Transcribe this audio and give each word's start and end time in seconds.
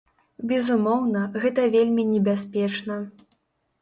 Безумоўна, 0.51 1.21
гэта 1.45 1.67
вельмі 1.75 2.07
небяспечна. 2.17 3.01